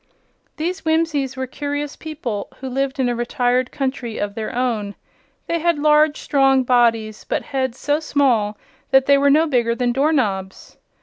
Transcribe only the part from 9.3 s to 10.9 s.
bigger than door knobs.